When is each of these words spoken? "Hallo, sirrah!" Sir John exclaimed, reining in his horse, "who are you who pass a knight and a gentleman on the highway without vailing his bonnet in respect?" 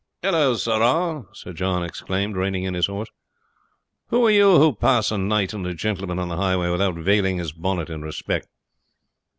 "Hallo, 0.23 0.55
sirrah!" 0.55 1.27
Sir 1.31 1.53
John 1.53 1.83
exclaimed, 1.83 2.35
reining 2.35 2.63
in 2.63 2.73
his 2.73 2.87
horse, 2.87 3.09
"who 4.07 4.25
are 4.25 4.31
you 4.31 4.57
who 4.57 4.73
pass 4.73 5.11
a 5.11 5.17
knight 5.19 5.53
and 5.53 5.67
a 5.67 5.75
gentleman 5.75 6.17
on 6.17 6.27
the 6.27 6.37
highway 6.37 6.71
without 6.71 6.95
vailing 6.95 7.37
his 7.37 7.51
bonnet 7.51 7.91
in 7.91 8.01
respect?" 8.01 8.47